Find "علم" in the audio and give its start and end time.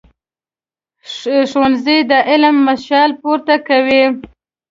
2.29-2.55